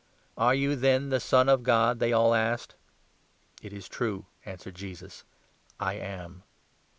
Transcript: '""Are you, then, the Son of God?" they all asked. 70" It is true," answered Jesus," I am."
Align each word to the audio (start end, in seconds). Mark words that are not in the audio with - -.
'""Are 0.35 0.55
you, 0.55 0.75
then, 0.75 1.09
the 1.09 1.19
Son 1.19 1.47
of 1.47 1.61
God?" 1.61 1.99
they 1.99 2.11
all 2.11 2.33
asked. 2.33 2.73
70" 3.61 3.67
It 3.67 3.73
is 3.77 3.87
true," 3.87 4.25
answered 4.45 4.73
Jesus," 4.73 5.23
I 5.79 5.93
am." 5.93 6.41